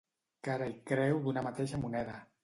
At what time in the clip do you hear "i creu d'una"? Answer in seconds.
0.69-1.43